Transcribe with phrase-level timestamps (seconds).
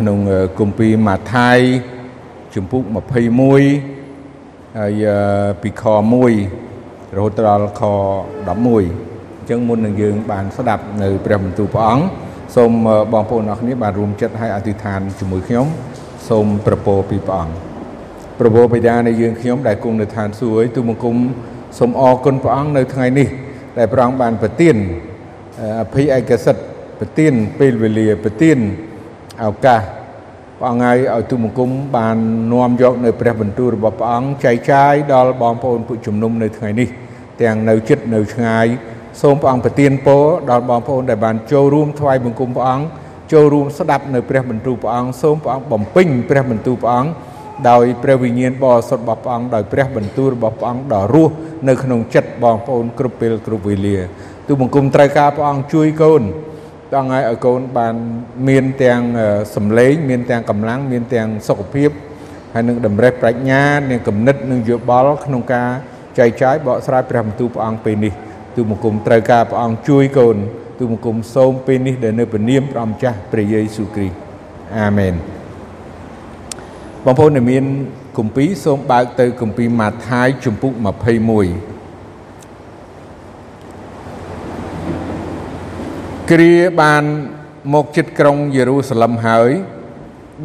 [0.00, 0.20] ក្នុង
[0.58, 1.58] គម្ពីរម៉ាថាយ
[2.54, 2.82] ជំពូក
[3.60, 5.04] 21ហើយ
[5.62, 5.84] ពីខ
[6.48, 7.82] 1រហូតដល់ខ
[8.48, 12.04] 11អញ្ចឹងមុននឹងយើងបានស្ដាប់នៅព្រះបន្ទូលព្រះអង្គ
[12.56, 12.70] សូម
[13.12, 15.66] បងប្អូនអរគ្នាបានរួមចិត្តឲ្យអធិដ្ឋានជាមួយខ្ញុំ
[16.28, 17.54] សូមប្រពោពីព្រះអង្គ
[18.38, 21.16] ប្រពោបិតានៃយើងខ្ញុំដែលគង់នៅឋានសួគ៌ទូបង្គំ
[21.78, 23.28] សូមអរគុណព្រះអង្គនៅថ្ងៃនេះ
[23.78, 24.76] ដែលព្រះអង្គបានប្រទាន
[25.80, 26.62] អភិឯកសិទ្ធ
[27.00, 28.58] ប្រទានពេលវេលាប្រទាន
[29.44, 29.80] ឱកាស
[30.58, 32.16] ព្រះអង្គឲ្យឲ្យទូបង្គំបាន
[32.52, 36.88] នាំយកនៅព្រះបន្ទូលរបស់ព្រះអង្គចែកចាយដល់បងប្អូនពួកជំនុំនៅថ្ងៃនេះ
[37.42, 38.66] ទាំងនៅចិត្តនៅឆ្ងាយ
[39.20, 42.86] សូមព្រះអង្គប្រទានពរដល់បងប្អូនដែលបានចូលរួមថ្វាយបង្គំព្រះអង្គ
[43.32, 47.10] ចូលរួមស្ដាប់នៅព្រះបន្ទូលព្រះអង្គសូមព្រះអង្គបំពេញព្រះបន្ទូលព្រះអង្គ
[47.70, 51.32] ដោយព្រះវិញ្ញាណបរិសុទ្ធរបស់ព្រះអង្គដោយព្រះបន្ទូលរបស់ព្រះអង្គដ៏រស់
[51.68, 53.98] នៅក្នុងចិត្តបងប្អូនគ្រប់ពេលគ្រប់វេលា
[54.46, 56.22] ទូបង្គំត្រូវការព្រះអង្គជួយកូន
[56.90, 57.94] ព្រះអង្គឲ្យឲ្យកូនបាន
[58.48, 59.00] មានទាំង
[59.56, 61.90] សម្លេងមានទាំងកម្លាំងមានទាំងសុខភាព
[62.54, 65.70] ហើយនឹងតម្រេះប្រាជ្ញានិងគំនិតនិងយោបល់ក្នុងការ
[66.18, 68.12] ចែកចាយបកស្រាយព្រះបន្ទូលព្រះអង្គពេលនេះ
[68.56, 70.36] ទូមង្គមត្រូវការព្រះអង្គជួយកូន
[70.78, 74.16] ទូមង្គមសូមពេលនេះដែលនៅព្រះនាមព្រះម្ចាស់ព្រះយេស៊ូវគ្រីស្ទ
[74.78, 75.14] អាមែន
[77.04, 77.64] បងប្អូនដែលមាន
[78.18, 80.72] គម្ពីរសូមបើកទៅគម្ពីរម៉ាថាយជំពូក
[81.24, 81.69] 21
[86.34, 87.04] គ្រាបាន
[87.74, 89.50] មកចិត្តក្រុងយេរូសាឡឹមហើយ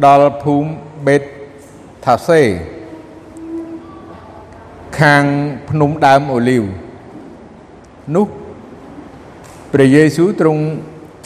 [0.04, 0.68] ដល់ភូមិ
[1.06, 1.22] បេត
[2.04, 2.42] ថាសេ
[4.98, 5.24] ខាង
[5.70, 6.64] ភ្នំដើមអូលីវ
[8.14, 8.26] នោះ
[9.72, 10.62] ព្រះយេស៊ូវទ្រង់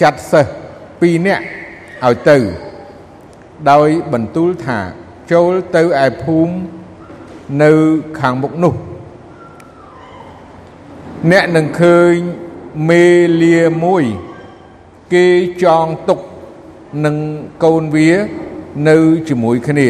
[0.03, 0.53] ចាត់សិស្ស
[0.91, 1.45] 2នាក់
[2.07, 2.39] ឲ្យទៅ
[3.71, 4.79] ដោយបន្ទូលថា
[5.33, 6.53] ចូលទៅឯភូមិ
[7.63, 7.73] នៅ
[8.21, 8.75] ខាងមុខនោះ
[11.31, 12.15] អ្នកនឹងឃើញ
[12.89, 13.05] មេ
[13.43, 14.05] លាមួយ
[15.15, 15.27] គេ
[15.63, 16.21] ចងទុក
[17.05, 17.17] នឹង
[17.65, 18.11] កូនវា
[18.89, 18.97] នៅ
[19.29, 19.89] ជាមួយគ្នា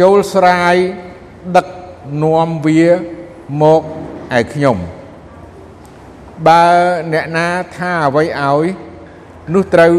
[0.00, 0.76] ចូលស្រាយ
[1.56, 1.66] ដឹក
[2.22, 2.82] នាំវា
[3.62, 3.82] មក
[4.38, 4.78] ឯខ្ញុំ
[6.46, 6.64] បើ
[7.12, 8.64] អ្នកណាថាអ្វីឲ្យ
[9.54, 9.94] នោះត្រូវ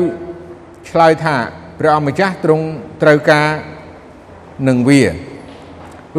[0.90, 1.36] ឆ្លើយថា
[1.80, 2.66] ព្រះអម្ចាស់ទ្រង់
[3.02, 3.50] ត្រូវការ
[4.68, 5.02] នឹងវា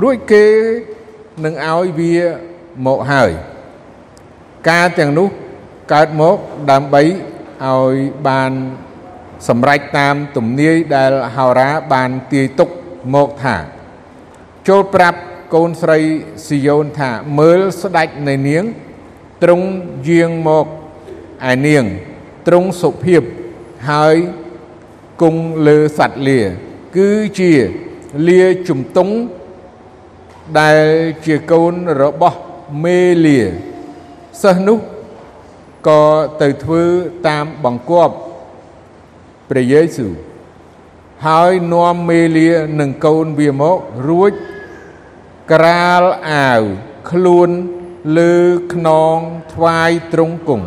[0.02, 0.44] រួចគេ
[1.44, 2.14] នឹងឲ្យវា
[2.86, 3.30] មកហើយ
[4.70, 5.28] ការទាំងនោះ
[5.92, 6.36] កើតមក
[6.70, 7.02] ដើម្បី
[7.69, 7.94] ឲ្យ
[8.28, 8.53] បាន
[9.48, 12.69] សម្រេចតាមទំនាយដែលហោរាបានទាយទុក
[13.15, 13.56] មកថា
[14.69, 15.19] ចូលប្រាប់
[15.54, 15.98] កូនស្រី
[16.47, 18.65] ស៊ីយ៉ូនថាមើលស្ដេចនៃនាង
[19.43, 19.66] ទ្រង់
[20.09, 20.66] យាងមក
[21.50, 21.84] ឯនាង
[22.47, 23.22] ទ្រង់សុភាព
[23.91, 24.16] ហើយ
[25.22, 26.41] គង់លើសัตว์លា
[26.97, 27.53] គឺជា
[28.28, 29.15] លាជំទង់
[30.60, 30.87] ដែល
[31.25, 32.38] ជាកូនរបស់
[32.84, 33.41] មេលា
[34.42, 34.78] សិស្សនោះ
[35.88, 36.04] ក៏
[36.41, 36.84] ទៅធ្វើ
[37.28, 38.14] តាមបង្គាប់
[39.48, 40.12] ព្រះយេស៊ូវ
[41.26, 44.32] ហើយនាំមេលានឹងកូនវាមករួច
[45.52, 46.62] ក្រាលអាវ
[47.10, 47.48] ខ្លួន
[48.18, 48.36] លើ
[48.72, 49.18] ខ្នង
[49.52, 50.66] ថ្វាយត្រង់គង់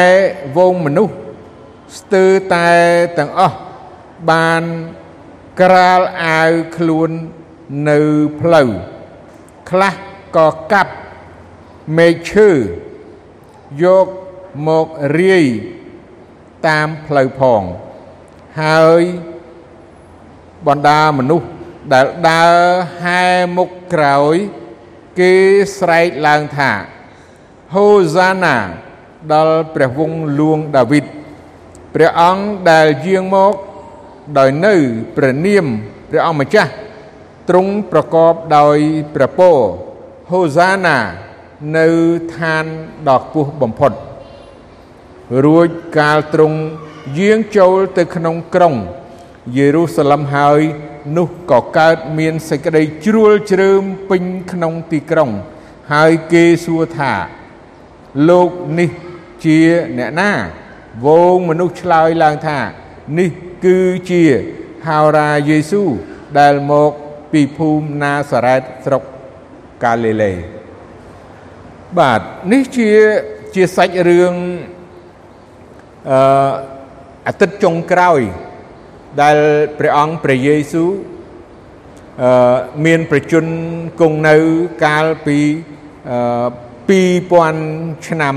[0.00, 0.02] ឯ
[0.56, 1.14] វងមនុស្ស
[1.98, 2.70] ស្ទើរតែ
[3.18, 3.56] ទាំងអស់
[4.30, 4.62] បាន
[5.60, 7.10] ក្រាលអាវខ្លួន
[7.88, 8.00] នៅ
[8.40, 8.68] ផ្លូវ
[9.70, 9.94] ខ្លះ
[10.36, 10.92] ក៏កាប់
[11.96, 12.50] មេឃឈើ
[13.82, 14.06] យក
[14.68, 14.86] មក
[15.18, 15.46] រាយ
[16.66, 17.62] តាមផ្លូវផង
[18.62, 19.02] ហើយ
[20.66, 21.48] បណ្ដាមនុស្ស
[21.92, 22.56] ដែលដើរ
[23.02, 23.24] ហែ
[23.56, 24.36] មុខក្រោយ
[25.18, 25.32] គេ
[25.78, 26.70] ស្រែកឡើងថា
[27.74, 28.56] ហូសាណា
[29.32, 31.04] ដល់ព្រះវង្សលួងដាវីត
[31.94, 33.54] ព្រះអង្គដែលយាងមក
[34.38, 34.74] ដោយនៅ
[35.16, 35.66] ព្រះនាម
[36.10, 36.72] ព្រះអង្គម្ចាស់
[37.48, 38.78] ទ្រង់ប្រកបដោយ
[39.14, 39.58] ព្រះពរ
[40.30, 40.98] ហូសាណា
[41.76, 41.88] នៅ
[42.36, 42.64] ឋាន
[43.08, 43.92] ដ៏ខ្ពស់បំផុត
[45.44, 45.68] រួច
[45.98, 46.58] កាលទ្រង់
[47.18, 48.74] យាងចូលទៅក្នុងក្រុង
[49.56, 50.60] យេរូសាឡឹមហើយ
[51.16, 54.22] នោះក៏កើតមានសេចក្តីជ្រួលជ្រើមពេញ
[54.52, 55.30] ក្នុងទីក្រុង
[55.92, 57.12] ហើយគេសួរថា
[58.28, 58.90] លោកនេះ
[59.44, 59.58] ជា
[59.98, 60.30] អ្នកណា
[61.06, 62.58] វងមនុស្សឆ្លើយឡើងថា
[63.18, 63.30] នេះ
[63.64, 63.78] គឺ
[64.10, 64.22] ជា
[64.86, 65.84] ហោរាយេស៊ូ
[66.38, 66.90] ដែលមក
[67.32, 69.02] ពីភូមិណាសារ៉េតស្រុក
[69.82, 70.32] កាលីលេ
[72.00, 72.20] បាទ
[72.52, 72.88] នេះជា
[73.54, 74.34] ជាសាច់រឿង
[76.10, 76.52] អឺ
[77.26, 78.20] អាទិត្យចុងក្រោយ
[79.22, 79.36] ដែល
[79.78, 80.90] ព្រះអង្គព្រះយេស៊ូវ
[82.22, 83.44] អឺមានប្រជជន
[84.00, 84.36] គង់នៅ
[84.84, 85.38] កាលពី
[86.10, 88.36] អឺ2000ឆ្នាំ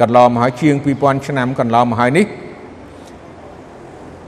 [0.00, 2.26] កន្លងមកហើយជាង2000ឆ្នាំកន្លងមកហើយនេះ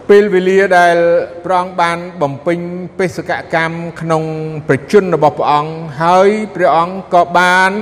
[0.08, 0.96] ពេលវេលាដែល
[1.44, 2.58] ព្រះអង្គបានបំពេញ
[2.98, 4.22] បេសកកម្មក្នុង
[4.68, 5.72] ប្រជជនរបស់ព្រះអង្គ
[6.02, 7.72] ហើយព្រះអង្គក៏បាន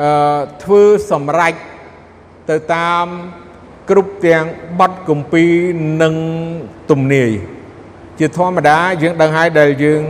[0.00, 0.10] អឺ
[0.62, 1.54] ធ្វើសម្រេច
[2.50, 3.06] ទៅតាម
[3.90, 4.44] គ្រប់ទាំង
[4.80, 5.52] បទគម្ពីរ
[6.02, 6.14] និង
[6.90, 7.30] ទំនាយ
[8.18, 10.02] ជាធម្មតាយើងដឹងហើយដែលយើង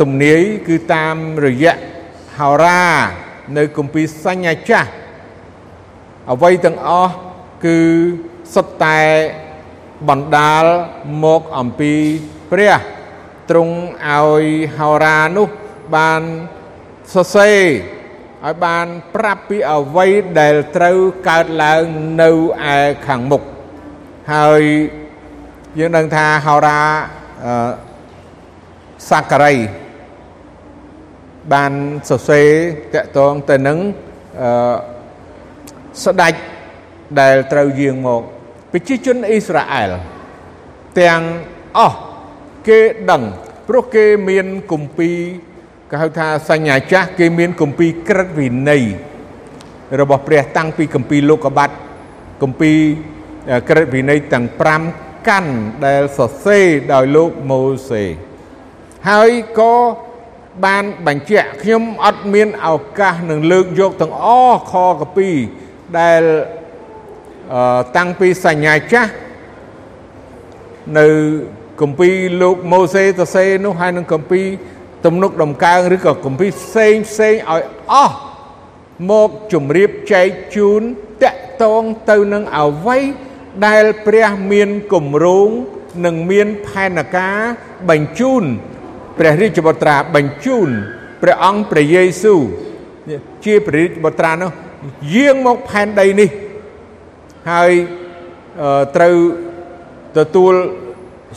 [0.00, 1.76] ទំនាយគឺតាមរយៈ
[2.38, 2.84] ហោរា
[3.56, 4.90] នៅគម្ពីរសញ្ញាចាស់
[6.32, 7.12] អ្វីទាំងអស់
[7.64, 7.78] គឺ
[8.54, 9.00] សុទ្ធតែ
[10.08, 10.64] បណ្ដាល
[11.24, 11.92] មកអំពី
[12.50, 12.74] ព្រះ
[13.50, 13.76] ទ្រង់
[14.06, 14.44] ឲ្យ
[14.76, 15.48] ហោរានោះ
[15.94, 16.22] បាន
[17.14, 17.58] សរសេរ
[18.46, 20.06] ឲ្យបានប្រាប់ពីអ្វី
[20.40, 20.98] ដែលត្រូវ
[21.28, 21.82] កើតឡើង
[22.22, 22.30] នៅ
[22.74, 22.76] ឯ
[23.06, 23.42] ខាងមុខ
[24.34, 24.62] ហើយ
[25.78, 26.80] យើងដឹងថាហោរា
[29.10, 29.54] សាការី
[31.52, 31.72] បាន
[32.08, 32.48] សរសេរ
[32.94, 33.78] តកតងទៅនឹង
[34.42, 34.50] អឺ
[36.04, 36.34] ស្ដេច
[37.20, 38.22] ដែលត្រូវយាងមក
[38.72, 39.90] ប្រជាជនអ៊ីស្រាអែល
[41.00, 41.20] ទាំង
[41.78, 41.98] អស់
[42.68, 43.22] គេដឹង
[43.68, 45.16] ព្រោះគេមានគម្ពីរ
[45.90, 48.82] គេហៅថាសញ្ញាចាស់គេមានគម្ពីរក្រឹតវិន័យ
[50.00, 51.74] របស់ព្រះតាំងពីគម្ពីរលោកបាត់
[52.42, 52.78] គម្ពីរ
[53.68, 54.46] ក្រឹតវិន័យទាំង
[54.88, 55.52] 5កាន់
[55.86, 58.04] ដែលសរសេរដោយលោកម៉ូសេ
[59.10, 59.74] ហើយក៏
[60.64, 62.68] បានបញ្ជាក់ខ្ញុំអត់មានឱ
[62.98, 65.28] កាសនឹងលើកយកទាំងអស់ខកពី
[65.98, 66.22] ដែល
[67.96, 69.12] តាំងពីសញ្ញាចាស់
[70.98, 71.08] នៅ
[71.80, 74.46] គម្ពីរលោកម៉ូសេសរសេរនោះហើយនឹងគម្ពីរ
[75.06, 78.16] ទំនុកដំកើងឬក៏គម្ពីរផ្សេងផ្សេងឲ្យអស់
[79.10, 80.82] មកជម្រាបចែកជូន
[81.22, 83.02] តកតងទៅនឹងអវ័យ
[83.66, 85.48] ដែលព្រះមានគម្រោង
[86.04, 87.38] និងមានផែនការ
[87.90, 88.44] បញ្ជូន
[89.18, 90.68] ព្រះរាជបុត្រាបញ្ជូន
[91.22, 92.40] ព្រះអង្គព្រះយេស៊ូវ
[93.44, 94.50] ជាព្រះរាជបុត្រានោះ
[95.14, 96.30] យាងមកផែនដីនេះ
[97.50, 97.72] ហើយ
[98.96, 99.16] ត្រូវ
[100.18, 100.52] ទទួល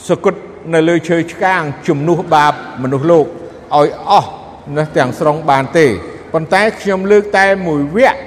[0.07, 0.35] សគុត
[0.73, 3.25] នៅលើឈើឆ្កាងជំនួសបាបមនុស្សលោក
[3.77, 4.31] ឲ្យអស់
[4.77, 5.87] នៅទាំងស្រុងបានទេ
[6.33, 8.19] ប៉ុន្តែខ្ញុំលើកតែមួយវគ្គ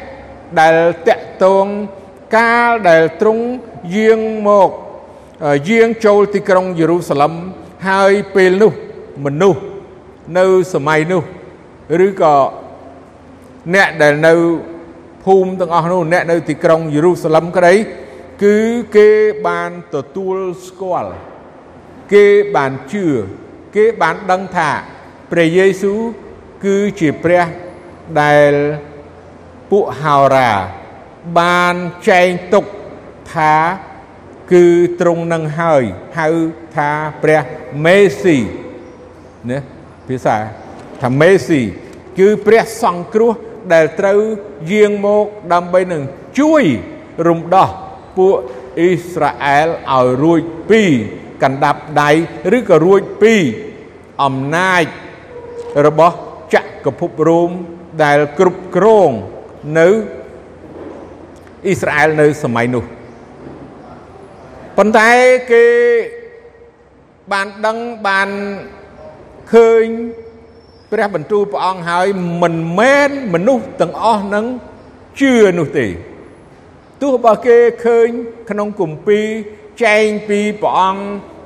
[0.61, 0.77] ដែល
[1.09, 1.67] តកតង
[2.37, 3.44] កាលដែលទ្រង់
[3.97, 4.71] យាងមក
[5.69, 7.33] យាងចូលទីក្រុងយេរូសាឡិម
[7.89, 8.73] ហើយពេលនោះ
[9.25, 9.61] មនុស្ស
[10.39, 11.23] នៅសម័យនោះ
[12.06, 12.35] ឬក៏
[13.75, 14.35] អ្នកដែលនៅ
[15.25, 17.75] ភូមិទាំងអស់នោះអ្នកនៅទីក្រុងយេរូសាឡិមក្តី
[18.44, 18.56] គឺ
[18.97, 19.09] គេ
[19.47, 20.37] បានទទួល
[20.67, 21.12] ស្គាល់
[22.12, 23.06] គេបានជឿ
[23.77, 24.71] គេបានដឹងថា
[25.32, 26.00] ព្រះយេស៊ូវ
[26.64, 27.46] គឺជាព្រះ
[28.23, 28.52] ដែល
[29.70, 30.52] ពួកហោរា
[31.38, 31.75] បាន
[32.08, 32.64] ចែងទុក
[33.32, 33.55] ថា
[34.52, 34.64] គឺ
[35.00, 35.82] ទ្រង់នឹងហើយ
[36.19, 36.29] ហៅ
[36.76, 36.90] ថា
[37.23, 37.43] ព្រះ
[37.84, 38.38] មេស៊ី
[39.50, 39.58] ណា
[40.08, 40.37] ភាសា
[41.02, 41.61] ថាមេស៊ី
[42.19, 43.32] គឺព្រះសង្គ្រោះ
[43.73, 44.20] ដែលត្រូវ
[44.73, 46.02] យាងមកដើម្បីនឹង
[46.38, 46.64] ជួយ
[47.29, 47.69] រំដោះ
[48.17, 48.37] ពួក
[48.79, 50.40] អ៊ីស្រាអែលឲ្យរួច
[50.70, 50.82] ពី
[51.43, 52.11] កណ្ដាប់ដៃ
[52.56, 53.34] ឬក៏រួចពី
[54.23, 54.84] អំណាច
[55.87, 56.15] របស់
[56.55, 57.51] ចក្រភពរ៉ូម
[58.05, 59.11] ដែលគ្រប់គ្រង
[59.79, 59.89] នៅ
[61.65, 62.85] អ៊ីស្រាអែលនៅសម័យនោះ
[64.77, 65.11] ប៉ុន្តែ
[65.53, 65.65] គេ
[67.33, 68.29] បានដឹងបាន
[69.53, 69.85] ឃើញ
[70.93, 72.07] ព្រះបន្ទូលព្រះអង្គហើយ
[72.43, 74.47] មិនមែនមនុស្សទាំងអស់នឹង
[75.21, 75.87] ជឿនោះទេ
[77.03, 78.09] ទោះបើគេឃើញ
[78.51, 79.27] ក្នុងគម្ពីរ
[79.85, 81.03] ចែងពីព្រះអង្គ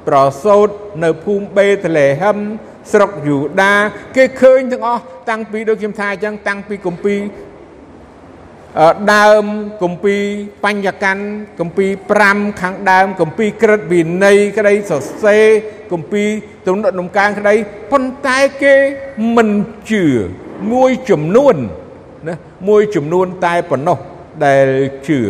[0.09, 0.69] ប្រសូត
[1.05, 2.39] នៅភូមិបេតលេហឹម
[2.93, 3.75] ស្រុកយូដា
[4.17, 7.21] គេឃើញទាំងអស់តាំងពីដូចខ្ញុំថាអញ្ចឹងតាំងពីគម្ពីរ
[9.15, 9.45] ដើម
[9.83, 10.23] គម្ពីរ
[10.65, 11.23] បញ្ញកម្ម
[11.61, 11.91] គម្ពីរ
[12.27, 15.45] 5ខាងដើមគម្ពីរក្រឹតវិន័យក្តីសរសេរ
[15.93, 16.29] គម្ពីរ
[16.67, 17.55] ទំនុកដំកើងក្តី
[17.93, 18.75] ប៉ុន្តែគេ
[19.37, 19.51] មិន
[19.91, 20.05] ជឿ
[20.73, 21.57] មួយចំនួន
[22.29, 22.35] ណា
[22.69, 23.99] មួយចំនួនតែប៉ុណ្ណោះ
[24.45, 24.67] ដែល
[25.09, 25.21] ជឿ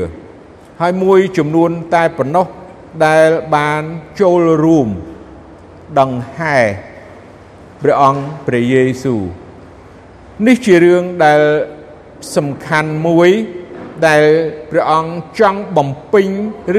[0.80, 2.46] ហើយមួយចំនួនតែប៉ុណ្ណោះ
[3.06, 3.82] ដែលបាន
[4.20, 4.88] ចូលរួម
[6.00, 6.58] ដង្ហែ
[7.83, 9.21] ព្រះអង្គព្រះយេស៊ូវ
[10.47, 11.40] នេះជារឿងដែល
[12.37, 13.30] សំខាន់មួយ
[14.06, 14.25] ដែល
[14.71, 16.28] ព្រះអង្គចង់បំពេញ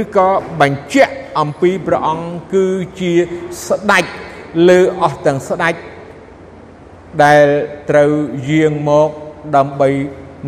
[0.02, 0.30] ឬក៏
[0.62, 2.66] បញ្ជាក់អំពីព្រះអង្គគឺ
[3.00, 3.14] ជា
[3.68, 4.04] ស្ដេច
[4.70, 5.76] លើអស់ទាំងស្ដេច
[7.24, 7.46] ដែល
[7.90, 8.12] ត្រូវ
[8.50, 9.10] យាងមក
[9.56, 9.90] ដើម្បី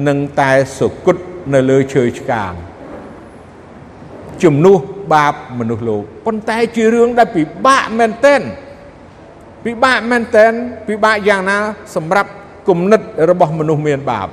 [0.08, 1.15] នឹងតែសុគត
[1.53, 2.53] នៅលើឈើឆ្កាង
[4.44, 4.77] ជំនួស
[5.13, 8.41] បាបមនុស្សលោកប៉ុន្តែជារឿងដែលពិបាកមែនទែន
[9.66, 10.51] ពិបាកមែនទែន
[10.88, 11.58] ពិបាកយ៉ាងណា
[11.96, 12.30] សម្រាប់
[12.70, 14.28] គំនិតរបស់មនុស្សមានបាប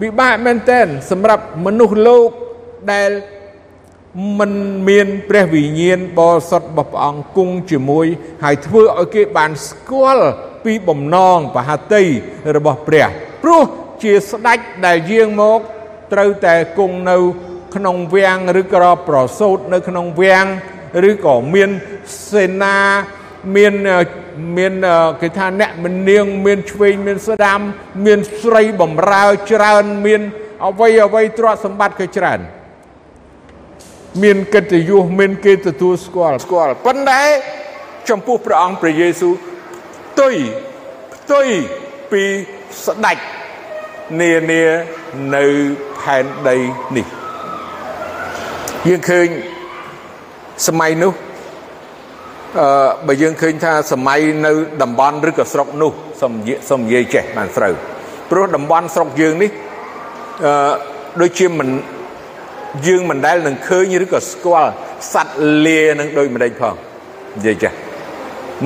[0.00, 2.28] ពិបាកមែនទែនសម្រាប់មនុស្សលោក
[2.92, 3.10] ដែល
[4.38, 4.52] មិន
[4.88, 8.06] មានព្រះវិញ្ញាណបរិសុទ្ធរបស់ព្រះអង្គគង់ជាមួយ
[8.44, 10.26] ហើយធ្វើឲ្យគេបានស្គាល់
[10.64, 12.04] ពីបំណងបហតី
[12.56, 13.06] របស់ព្រះ
[13.42, 13.62] ព្រោះ
[14.02, 15.60] ជាស្ដេចដែលយាងមក
[16.12, 17.16] ត្រូវតែគង់នៅ
[17.74, 20.46] ក្នុងវាំងឬក៏ប្រសូតនៅក្នុងវាំង
[21.10, 21.70] ឬក៏មាន
[22.30, 22.76] សេនា
[23.56, 23.72] មាន
[24.56, 24.72] មាន
[25.22, 27.60] គេថាអ្នកមនាង មានឆ្វេងមានស្ដាំ
[28.04, 30.20] មានស្រីបំរើច្រើនមាន
[30.66, 32.40] អវ័យអវ័យទ្រព្យសម្បត្តិក៏ច្រើន
[34.22, 37.22] មានកិត្តិយសមានគេទទួលស្គាល់ស្គាល់ប៉ុន្តែ
[38.08, 39.34] ចំពោះព្រះអង្គព្រះយេស៊ូវ
[40.04, 40.34] ផ្ទុយ
[41.14, 41.46] ផ្ទុយ
[42.12, 42.22] ពី
[42.84, 43.18] ស្ដេច
[44.20, 44.62] នានា
[45.34, 45.44] នៅ
[46.00, 46.56] ផែនដី
[46.96, 47.06] នេះ
[48.88, 49.28] យើងឃើញ
[50.66, 51.12] សម័យនោះ
[52.59, 52.67] អឺ
[53.07, 56.33] បើយើងឃើញថាសម័យនៅតំបន់ឬក៏ស្រុកនោះសំ
[56.69, 57.73] សំនិយាយចេះបានស្រូវ
[58.31, 59.51] ព្រោះតំបន់ស្រុកយើងនេះ
[60.45, 60.71] អឺ
[61.21, 61.69] ដូចជាមិន
[62.87, 64.71] យើងមិនដែលនឹងឃើញឬក៏ស្គាល់
[65.13, 66.75] សัตว์លានឹងដូចម្ដេចផង
[67.37, 67.75] និយាយចាស់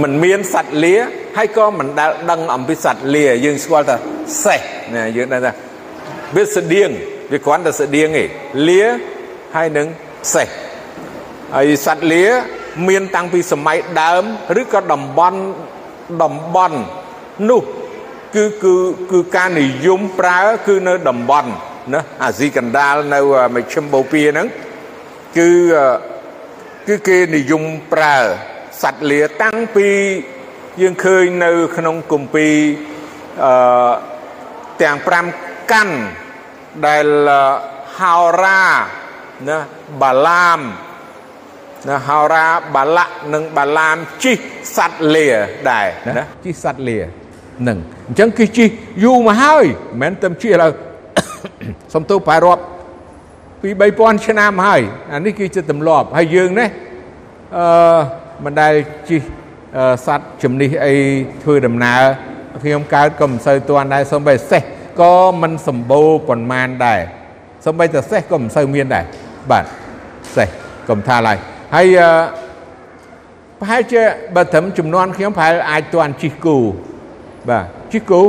[0.02, 0.96] มันមានសัตว์លា
[1.38, 3.96] ហើយក៏មិនដែលដឹងអំពីសัตว์លាយើងស្គាល់ថា
[4.46, 4.62] សេះ
[4.96, 5.52] ណាយើងដឹងថា
[6.36, 6.90] វាស្តៀង
[7.32, 8.30] វាគ្រាន់តែស្តៀងឯង
[8.68, 8.84] លា
[9.56, 9.88] ហើយនឹង
[10.34, 10.48] សេះ
[11.56, 12.24] ហើយសัตว์លា
[12.89, 14.23] មានតាំងពីសម័យដើម
[14.61, 15.41] ឬក៏តំបន់
[16.23, 16.79] តំបន់
[17.49, 17.63] នោះ
[18.35, 18.75] គឺគឺ
[19.13, 21.51] គឺការនិយមប្រើគឺនៅតំបន់
[21.95, 23.21] ណាអាស៊ីកណ្ដាលនៅ
[23.55, 24.47] មជ្ឈិមបូព៌ាហ្នឹង
[25.39, 25.51] គឺ
[26.89, 27.63] គឺគេនិយម
[27.93, 28.17] ប្រើ
[28.83, 29.89] សត្វលាតាំងពី
[30.81, 32.55] យើងឃើញនៅក្នុងគម្ពីរ
[33.45, 33.93] អឺ
[34.83, 34.97] ទាំង
[35.35, 35.97] 5កាន់
[36.87, 37.07] ដែល
[37.99, 38.63] ហោរា
[39.49, 39.59] ណា
[40.01, 40.61] បាឡាម
[41.89, 44.39] ណាហោរាបាឡាក់និងបាឡាមជីក
[44.77, 45.29] សត្វលា
[45.71, 45.87] ដែរ
[46.19, 46.99] ណាជីកសត្វលា
[47.69, 48.71] នឹងអញ្ចឹងគឺជីក
[49.05, 49.65] យូរមកហើយ
[50.01, 50.73] មិនមែនតែជីកឥឡូវ
[51.95, 52.63] សំទោប្រែរាប់
[53.63, 56.69] ពី3000ឆ្នាំហើយអានេះគឺជាទម្លាប់ហើយយើងនេះ
[57.57, 57.67] អឺ
[58.45, 58.75] មិនដែល
[59.09, 59.17] ជី
[60.07, 60.95] សัตว์ជំនិះអី
[61.43, 62.03] ធ្វើដំណើរ
[62.65, 64.63] ខ្ញុំកើតក៏មិនសូវទាន់ដែរសំបីសេះ
[65.01, 67.01] ក៏មិនសម្បូរប៉ុន្មានដែរ
[67.67, 69.05] សំបីតែសេះក៏មិនសូវមានដែរ
[69.51, 69.65] បាទ
[70.37, 70.49] សេះ
[70.89, 71.39] កុំថាឡើយ
[71.75, 71.99] ហើយ
[73.61, 74.03] ប្រហែលជា
[74.35, 76.57] បើត្រឹមចំនួនខ្ញុំប្រហែលអាចទាន់ជីកគូ
[77.49, 78.23] បាទជីកគូ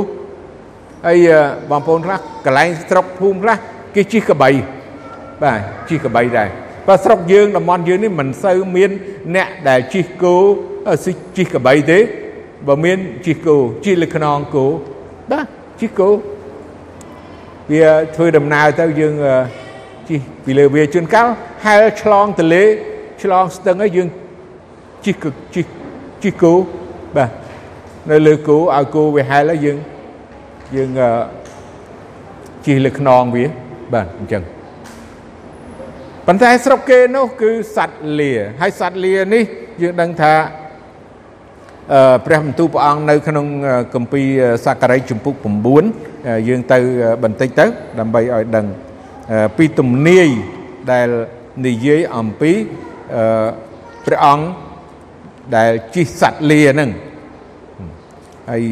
[1.06, 1.28] ហើយ
[1.70, 3.56] បងប្អូនខ្លះកន្លែងស្រុកភូមិខ្លះ
[3.94, 4.50] គេជិះកបី
[5.42, 6.48] បាទជិះកបីដែរ
[6.86, 8.90] បើស្រុកយើងតំបន់យើងនេះមិនសូវមាន
[9.36, 10.34] អ្នកដែលជិះគោ
[11.36, 11.98] ជិះកបីទេ
[12.68, 14.66] បើមានជិះគោជិះលើខ្នងគោ
[15.30, 15.46] បាទ
[15.80, 16.08] ជិះគោ
[17.72, 19.14] វាធ្វើដំណើរទៅយើង
[20.08, 21.26] ជិះពីលើវាជួនកាល
[21.64, 22.64] ហែលឆ្លងទលេ
[23.22, 24.08] ឆ្លងស្ទឹងហើយយើង
[25.04, 25.66] ជីកជីក
[26.22, 26.54] ជីកគោ
[27.16, 27.30] បាទ
[28.10, 29.78] នៅលើគោឲ្យគោវាហែលហើយយើង
[30.76, 30.90] យើង
[32.64, 33.44] ជីកលើខ្នងវា
[33.92, 34.42] បាទអញ្ចឹង
[36.26, 39.44] ប៉ុន្តែស្រុកគេនោះគឺសត្វលាហើយសត្វលានេះ
[39.82, 40.34] យើងដឹងថា
[42.26, 43.46] ព្រះបន្ទូលព្រះអង្គនៅក្នុង
[43.94, 44.26] គម្ពីរ
[44.64, 45.34] សាករិយជំពូក
[45.90, 46.78] 9យើងទៅ
[47.22, 47.66] បន្តិចទៅ
[47.98, 48.66] ដើម្បីឲ្យដឹង
[49.56, 50.28] ពីទំនាយ
[50.92, 51.08] ដែល
[51.66, 52.52] និយាយអំពី
[53.14, 53.48] អឺ
[54.06, 54.44] ព្រះអង្គ
[55.56, 56.90] ដែលជិះសัตว์លាហ្នឹង
[58.50, 58.62] ហើយ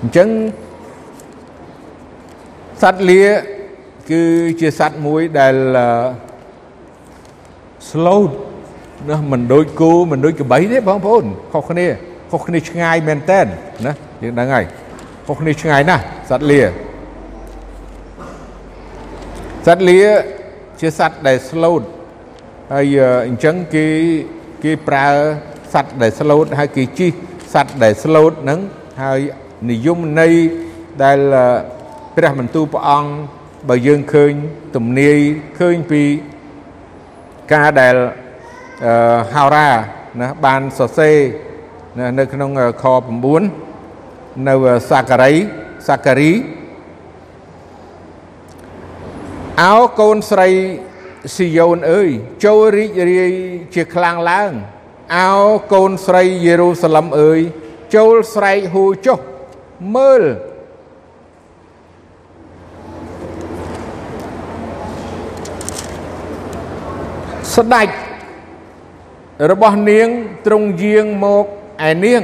[0.00, 0.28] អញ្ចឹង
[2.82, 3.22] សត្វលា
[4.10, 4.22] គឺ
[4.60, 5.54] ជាសត្វមួយដែល
[7.88, 8.22] slow
[9.10, 11.86] ណាមិនដូចគោមិនដូចក្របីទេបងប្អូនខុសគ្នា
[12.30, 14.64] ខុសគ្នាឆ្ងាយមែនតើណាយើងដឹងហើយ
[15.26, 16.60] ខុសគ្នាឆ្ងាយណាស់សត្វលា
[19.66, 20.00] សត្វលា
[20.80, 21.76] ជាសត្វដែល slow
[22.74, 22.96] ហើយ
[23.26, 23.86] អញ្ចឹងគេ
[24.64, 25.06] គេប្រើ
[25.72, 27.12] សត្វដែល slow ហើយគេជិះ
[27.54, 28.60] សត្វដែល slow ហ្នឹង
[29.02, 29.20] ហើយ
[29.70, 30.34] និយមន័យ
[31.04, 31.18] ដែល
[32.16, 33.10] ព្រះបន្ទូលព្រះអង្គ
[33.68, 34.32] បើយើងឃើញ
[34.76, 35.18] ទំនាយ
[35.58, 36.02] ឃើញពី
[37.52, 37.96] ការដែល
[39.34, 39.70] ហោរា
[40.20, 41.16] ណាបានសរសេរ
[42.18, 42.50] នៅក្នុង
[42.82, 42.84] ខ
[43.66, 44.54] 9នៅ
[44.90, 45.34] សាការី
[45.88, 46.32] សាការី
[49.62, 50.50] អោកូនស្រី
[51.34, 52.10] ស៊ីយ៉ូនអើយ
[52.44, 53.32] ចូលរីករាយ
[53.74, 54.52] ជាខ្លាំងឡើង
[55.16, 55.30] អោ
[55.72, 57.40] កូនស្រីយេរូសាឡឹមអើយ
[57.94, 59.18] ចូលស្រែកហូចុះ
[59.94, 60.22] មើល
[67.54, 67.88] ស្ដេច
[69.50, 70.08] របស់នាង
[70.46, 71.46] ទ្រង់យាងមក
[71.88, 72.22] ឯនាង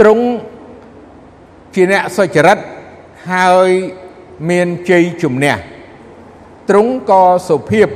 [0.00, 0.24] ទ្រង់
[1.74, 2.58] ជាអ្នកសុចរិត
[3.30, 3.70] ហើយ
[4.48, 5.54] មានជ័យជំនះ
[6.68, 7.88] ទ្រង់ក៏សុភាព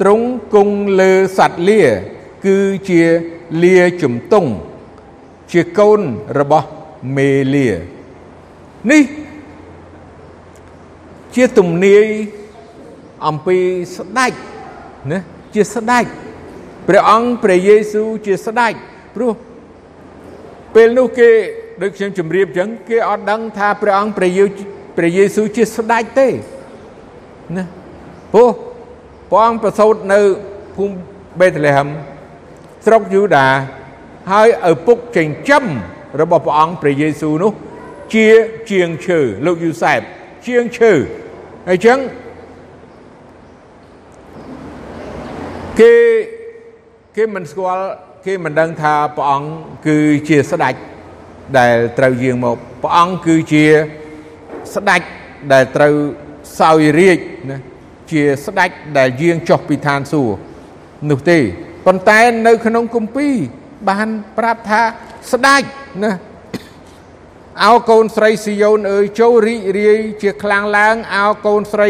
[0.00, 1.82] ទ្រង់គង់លើសัตว์លា
[2.46, 2.58] គឺ
[2.88, 3.02] ជា
[3.62, 4.50] លាជំទង់
[5.52, 6.00] ជាកូន
[6.38, 6.68] របស់
[7.16, 7.68] មេលា
[8.90, 9.04] នេះ
[11.34, 12.06] ជាទំនាយ
[13.26, 13.58] អំពី
[13.96, 14.32] ស្ដេច
[15.10, 15.18] ណា
[15.54, 16.04] ជាស្ដេច
[16.88, 18.74] ព្រះអង្គព្រះយេស៊ូវជាស្ដេច
[19.14, 19.32] ព្រោះ
[20.74, 21.30] ពេលនោះគេ
[21.82, 24.44] ដូចខ្ញុំជម្រាបចឹងគេអត់ដឹងថាព្រះអង្គព្រះយេ
[24.96, 26.28] ព្រះយេស៊ូវជាស្ដេចទេ
[27.56, 27.64] ណា
[28.32, 28.48] ព្រោះ
[29.30, 30.20] ព្រះអង្គប្រសូតនៅ
[30.76, 30.94] ភូមិ
[31.40, 31.88] បេតលេហឹម
[32.86, 33.46] ស្រុកយូដា
[34.32, 35.64] ហើយឪពុកចិញ្ចឹម
[36.20, 37.52] របស់ព្រះអង្គព្រះយេស៊ូវនោះ
[38.14, 38.26] ជា
[38.70, 40.00] ជាងឈើលោកយូសែប
[40.46, 40.92] ជាងឈើ
[41.68, 41.98] ហើយចឹង
[45.80, 45.92] គេ
[47.16, 47.86] គេមិនស្គាល់
[48.26, 49.50] គេមិនដឹងថាព្រះអង្គ
[49.86, 49.98] គឺ
[50.28, 50.74] ជាស្ដេច
[51.58, 53.64] ដែលត្រូវយាងមកព្រះអង្គគឺជា
[54.74, 55.02] ស្ដេច
[55.52, 55.94] ដែលត្រូវ
[56.60, 57.18] សោយរាជ
[57.50, 57.58] ណា
[58.10, 60.38] ជាស្ដេចដែលយាងចុះពីឋានសួគ៌
[61.10, 61.38] នោះទេ
[61.86, 63.34] ប៉ុន្តែនៅក្នុងគម្ពីរ
[63.88, 64.82] បានប្រាប់ថា
[65.32, 65.62] ស្ដេច
[66.04, 66.12] ណា
[67.64, 71.88] អោកូនស្រីស៊ីយ៉ូនអើយចូលរីករាយជាខ្លាំងឡើងអោកូនស្រី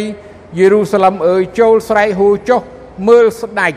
[0.59, 2.61] យេរូសាឡឹមអើយចូលស្រែកហូចុះ
[3.09, 3.73] មើលស្ដេច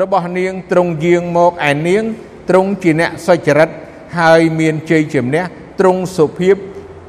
[0.00, 2.04] របស់នាងទ្រង់យាងមកឯនាង
[2.48, 3.70] ទ្រង់ជាអ្នកសុចរិត
[4.18, 5.44] ហើយមានជ័យជំនះ
[5.80, 6.56] ទ្រង់សុភាព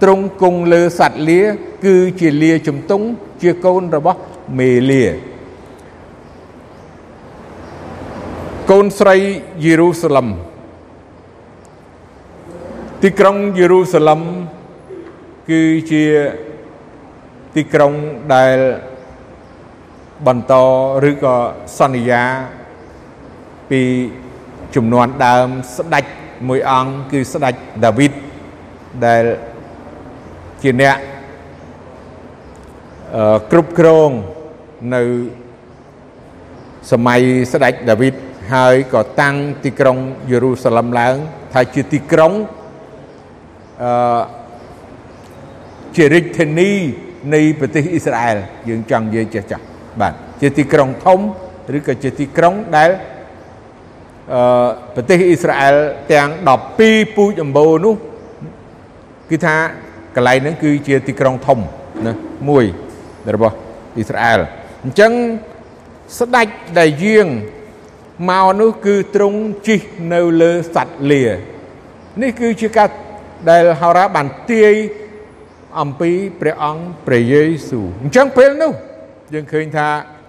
[0.02, 1.42] ទ្រង់គង់លើសត្វលា
[1.86, 3.06] គឺជាលាជំទង់
[3.42, 4.20] ជាកូនរបស់
[4.58, 5.06] មេលា
[8.70, 9.16] កូនស្រី
[9.64, 10.28] យេរូសាឡឹម
[13.02, 14.22] ទីក្រុងយេរូសាឡឹម
[15.50, 15.62] គឺ
[15.92, 16.04] ជា
[17.56, 17.94] ទីក្រុង
[18.34, 18.58] ដែល
[20.28, 20.54] បន្ត
[21.10, 21.36] ឬក៏
[21.78, 22.24] សន្យា
[23.70, 23.82] ពី
[24.76, 25.48] ចំនួនដើម
[25.78, 26.06] ស្ដេច
[26.48, 27.54] មួយអង្គគឺស្ដេច
[27.86, 28.12] ដាវីត
[29.06, 29.24] ដែល
[30.64, 30.98] ជាអ្នក
[33.52, 34.10] គ្រប់គ្រង
[34.96, 35.02] នៅ
[36.92, 37.22] សម័យ
[37.54, 38.14] ស្ដេចដាវីត
[38.54, 39.98] ហើយក៏តាំងទីក្រុង
[40.32, 41.16] យេរូសាឡឹមឡើង
[41.54, 42.32] ថាជាទីក្រុង
[43.84, 44.22] អឺ
[45.96, 46.72] ជារាជធានី
[47.34, 48.38] នៃប្រទេសអ៊ីស្រាអែល
[48.70, 49.64] យើងចង់និយាយចេះចាស់
[50.02, 51.20] បាទជាទីក្រុងធំ
[51.78, 52.90] ឬក៏ជាទីក្រុងដែល
[54.34, 55.76] អឺប្រទេសអ៊ីស្រាអែល
[56.14, 56.30] ទាំង
[56.76, 57.96] 12ពូជអម្បូរនោះ
[59.30, 59.56] គឺថា
[60.16, 61.60] កន្លែងហ្នឹងគឺជាទីក្រុងធំ
[62.06, 62.14] ណា
[62.50, 62.66] មួយ
[63.36, 63.56] របស់
[63.96, 64.40] អ៊ីស្រាអែល
[64.84, 65.12] អញ្ចឹង
[66.20, 66.48] ស្ដេច
[66.80, 67.28] ដែលយាង
[68.30, 69.82] មកនោះគឺទ្រង់ជិះ
[70.14, 71.24] នៅលើសត្វលា
[72.22, 72.90] នេះគឺជាការ
[73.50, 74.74] ដែលហោរាបានទាយ
[75.80, 78.74] អំពីព្រះអង្គព្រះយេស៊ូវអញ្ចឹងពេលនោះ
[79.34, 79.88] យើងឃើញថា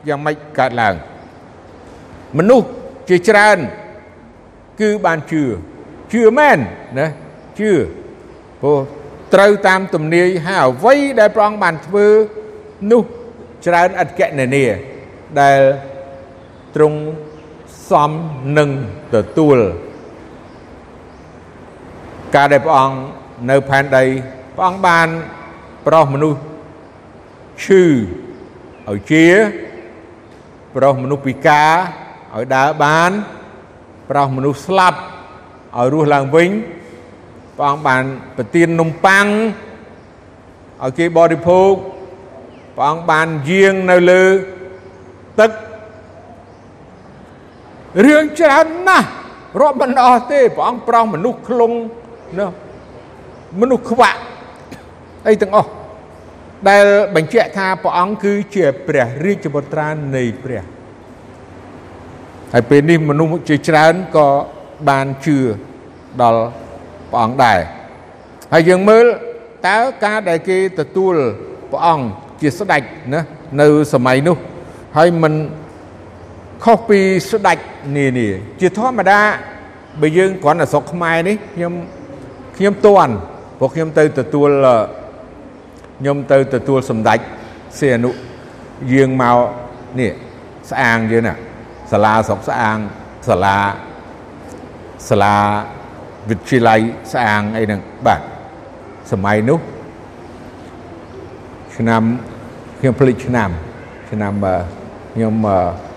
[0.08, 0.94] យ៉ាងម៉េចកើតឡើង
[2.38, 2.66] មនុស្ស
[3.08, 3.58] ជាច្រើន
[4.80, 5.42] គឺបានជឿ
[6.12, 6.58] ជឿមែន
[6.98, 7.06] ណា
[7.58, 7.70] ជឿ
[8.60, 8.78] ព្រោះ
[9.34, 12.06] ត្រូវតាមទំនាយហើយអ្វីដែលព្រះអង្គបានធ្វើ
[12.90, 13.02] នោះ
[13.66, 14.64] ច្រើនអត្តកណនី
[15.40, 15.60] ដែល
[16.74, 16.98] ទ្រង់
[17.90, 18.12] សម
[18.58, 18.70] នឹង
[19.14, 19.58] ទទួល
[22.34, 22.98] ការដែលព្រះអង្គ
[23.50, 24.04] នៅផែនដី
[24.56, 25.08] ព្រះអង្គបាន
[25.86, 26.38] ប្រោសមនុស្ស
[27.62, 27.82] ឈឺ
[28.88, 29.26] ឲ្យជា
[30.74, 31.72] ប្រោសមនុស្សពិការ
[32.34, 33.10] ឲ្យដើរបាន
[34.10, 34.98] ប្រោសមនុស្សស្លាប់
[35.76, 36.50] ឲ្យរស់ឡើងវិញ
[37.56, 38.02] ព្រះអង្គបាន
[38.36, 39.26] ប្រទាននំប៉័ង
[40.82, 41.72] ឲ្យគេបរិភោគ
[42.76, 44.24] ព្រះអង្គបានយាងនៅលើ
[45.40, 45.50] ទឹក
[48.04, 49.08] រឿងច្រើនណាស់
[49.60, 51.72] រាប់មិនអស់ទេព្រះអង្គប្រោសមនុស្សខ្លង
[52.38, 52.46] ណា
[53.60, 54.20] មនុស្សខ្វាក់
[55.28, 55.70] អីទាំងអស់
[56.68, 56.84] ដែល
[57.16, 60.62] បញ្ជាក់ថាព្រះអង្គគឺជាព្រះរាជបុត្រានៃព្រះ
[62.52, 64.28] ហើយពេលនេះមនុស្សជាច្រើនក៏
[64.88, 65.38] បានជឿ
[66.22, 66.44] ដល់
[67.16, 67.58] ព្រះអង្គដែរ
[68.52, 69.04] ហើយយើងមើល
[69.66, 71.14] តើការដែលគេទទួល
[71.70, 72.06] ព្រះអង្គ
[72.40, 72.82] ជាស្ដេច
[73.14, 73.20] ណា
[73.60, 74.36] នៅសម័យនោះ
[74.96, 75.34] ហើយមិន
[76.64, 77.00] ខុសពី
[77.30, 77.58] ស្ដេច
[77.96, 78.28] នានា
[78.60, 79.20] ជាធម្មតា
[80.00, 81.72] បើយើងគ្រាន់តែស្រុកខ្មែរនេះខ្ញុំ
[82.56, 83.12] ខ្ញុំតន់
[83.58, 84.50] ព្រោះខ្ញុំទៅទទួល
[85.98, 87.18] ខ្ញុំទៅទទួលសម្ដេច
[87.78, 88.10] សៀនុ
[88.92, 89.38] យាងមក
[90.00, 90.12] នេះ
[90.70, 91.34] ស្អាងយើងណា
[91.92, 92.76] សាលាស្រុកស្អាង
[93.28, 93.58] សាលា
[95.08, 95.36] សាលា
[96.30, 96.80] វិទ្យាល័យ
[97.12, 98.20] ស្អាងអីហ្នឹងបាទ
[99.12, 99.58] សម័យនោះ
[101.76, 102.02] ឆ្នាំ
[102.78, 103.50] ខ្ញុំភ្លេចឆ្នាំ
[104.10, 104.32] ឆ្នាំ
[105.14, 105.34] ខ្ញុំ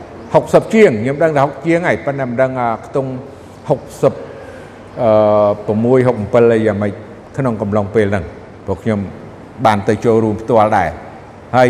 [0.09, 2.51] 60ជាងខ្ញុំដឹងថា60ជាងហើយប៉ុន្តែមិនដឹង
[2.85, 3.09] ខ្ទង់
[3.77, 5.11] 60អឺ
[5.67, 5.81] 6
[6.17, 6.93] 67អីយ៉ាងម៉េច
[7.37, 8.25] ក្នុងកំឡុងពេលហ្នឹង
[8.65, 8.99] ព្រោះខ្ញុំ
[9.65, 10.89] បានទៅចូលរួមផ្ទាល់ដែរ
[11.55, 11.69] ហើយ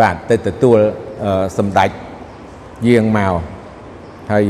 [0.00, 0.78] បាទទៅទទួល
[1.58, 1.90] សម្ដេច
[2.88, 3.34] យាងមក
[4.32, 4.44] ហើយ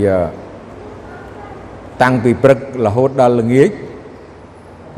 [2.02, 3.70] តាំងពីព្រឹករហូតដល់ល្ងាច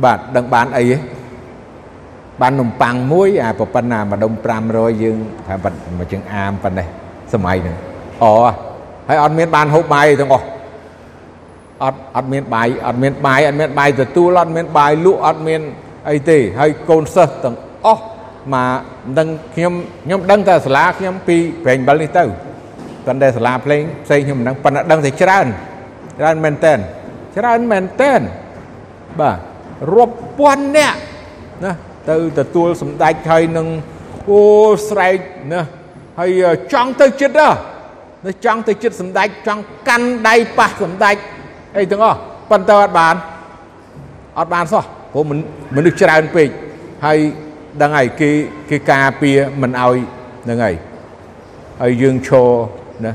[0.04, 0.96] បាទដឹងបានអីទេ
[2.40, 4.32] បាននំប៉័ងមួយអាប៉ុណ្ណាម្ដុំ
[4.68, 6.86] 500យើងថាបាត់មួយជើងអាមប៉ុណ្ណេះ
[7.32, 7.76] សម័យហ្នឹង
[8.22, 8.32] អូ
[9.08, 10.46] ហើយអត់មានបានហូបបាយទាំងអស់
[11.82, 15.60] អត់អត់មានបាយអត់មានបាយអត់មានបាយទទួលអត់មានបាយលក់អត់មាន
[16.10, 17.56] អីទេហើយកូនសិស្សទាំង
[17.86, 18.02] អស់
[18.54, 18.78] មក
[19.18, 19.72] ដឹងខ្ញុំ
[20.04, 22.24] ខ្ញុំដឹងតែសាលាខ្ញុំពីប្រេងបិលនេះទៅ
[23.06, 25.46] ប៉ុន្តែសាលាភ្លេងផ្សេងខ្ញុំមិនដឹងប៉ុន្តែដឹងតែច្រើន
[26.18, 26.78] ច្រើនមែនតែន
[27.36, 28.20] ច្រើនមែនតែន
[29.20, 29.38] បាទ
[29.94, 30.98] រាប់ពាន់នាក់
[31.64, 31.72] ណា
[32.10, 33.66] ទៅទទួលសម្ដេចហើយនឹង
[34.30, 34.42] អូ
[34.88, 35.18] ស្រែក
[35.52, 35.60] ណា
[36.18, 36.30] ហើយ
[36.72, 37.42] ចង់ទៅចិត្ត
[38.26, 41.16] ណាចង់ទៅចិត្តសម្ដេចចង់កាន់ដៃប៉ះសម្ដេច
[41.76, 42.18] អីទាំងអស់
[42.50, 43.14] ប៉ុន្តែអត់បាន
[44.38, 45.24] អត់បានសោះព្រោះ
[45.76, 46.48] មនុស្សច្រើនពេក
[47.06, 47.18] ហើយ
[47.82, 48.30] ដឹងហើយគេ
[48.70, 49.96] គេការពារមិនឲ្យ
[50.44, 50.74] ហ្នឹងហើយ
[51.80, 52.50] ហើយយើងឈរ
[53.06, 53.12] ណា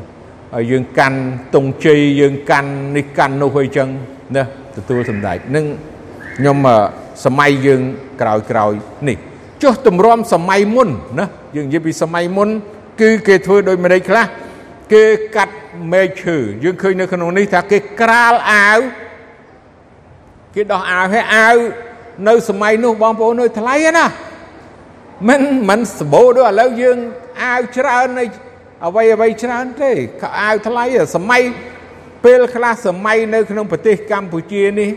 [0.53, 1.19] ហើយយើងកាន់
[1.55, 3.87] ទងជ័យយើងកាន់នេះកាន់នោះអីចឹង
[4.35, 4.43] ណា
[4.75, 5.65] ទទួលសម្ដេចនឹង
[6.37, 6.57] ខ្ញុំ
[7.25, 7.81] សម័យយើង
[8.21, 8.73] ក្រោយក្រោយ
[9.07, 9.17] នេះ
[9.63, 10.89] ចុះទម្រាំសម័យមុន
[11.19, 12.49] ណាយើងនិយាយពីសម័យមុន
[13.01, 14.25] គឺគេធ្វើដោយម្ដេចខ្លះ
[14.93, 15.03] គេ
[15.35, 15.55] កាត់
[15.91, 18.79] មែកឈើយើងឃើញនៅក្នុងនេះថាគេក្រាលអាវ
[20.55, 21.55] គេដោះអាវឲ្យអាវ
[22.27, 24.05] នៅសម័យនោះបងប្អូនអើយថ្លៃណា
[25.29, 26.97] មិនមិនសបោដូចឥឡូវយើង
[27.43, 28.25] អាវច្រើននៃ
[28.85, 29.91] អ្វីអ្វីច្រើនទេ
[30.41, 30.83] អាវថ្លៃ
[31.15, 31.41] សម័យ
[32.23, 34.89] ពេលខ្លះសម័យនៅក្នុងប្រទេសកម្ពុជានេះ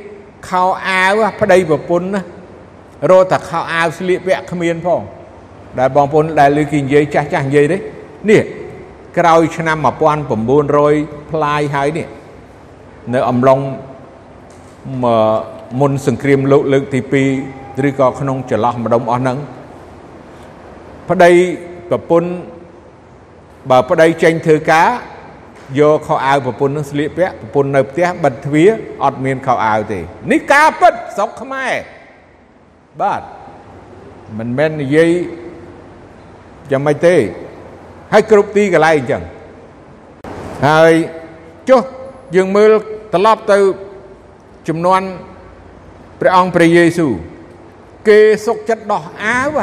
[0.48, 2.22] ខោអាវប្តីប្រពន្ធណា
[3.10, 5.02] រត់តែខោអាវស្លៀកពាក់គ្មានផង
[5.78, 7.78] ដែលបងប្អូនដែលលើគេនិយាយចាស់ចាស់និយាយទេ
[8.30, 8.42] នេះ
[9.18, 9.76] ក្រោយឆ្នាំ
[10.54, 12.06] 1900ផ្លាយហើយនេះ
[13.14, 13.60] នៅអំឡុង
[15.80, 17.00] មុនសង្គ្រាមលោកលើកទី
[17.42, 19.38] 2ឬក៏ក្នុងចន្លោះម្ដុំអស់ហ្នឹង
[21.10, 21.30] ប្តី
[21.90, 22.30] ប្រពន្ធ
[23.70, 24.88] បើប្តីចេញធ្វើការ
[25.78, 28.70] យកខោអាវប្រពន្ធនឹងស្លៀកពាក់ប្រពន្ធនៅផ្ទះបិទទ្វារ
[29.04, 30.00] អត់មានខោអាវទេ
[30.32, 31.72] នេះការពិតស្រុកខ្មែរ
[33.02, 33.22] បាទ
[34.38, 35.10] មិនមែននិយាយ
[36.70, 37.16] យ៉ាងម៉េចទេ
[38.12, 39.22] ហើយគ្រប់ទីកន្លែងអញ្ចឹង
[40.68, 40.92] ហើយ
[41.68, 41.82] ចុះ
[42.36, 42.70] យើងមើល
[43.14, 43.58] ត្រឡប់ទៅ
[44.68, 45.02] ចំនួន
[46.20, 47.12] ព្រះអង្គព្រះយេស៊ូវ
[48.08, 49.56] គេសុកចិត្តដោះអាវ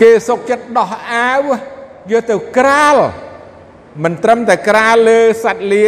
[0.00, 1.46] គេសុកចិត្តដោះអាវ
[2.10, 2.96] យកទៅក្រាល
[4.02, 5.86] មិនត្រឹមតែក្រាលលើសัตว์លា